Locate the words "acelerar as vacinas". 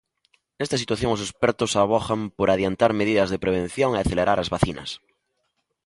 3.99-4.89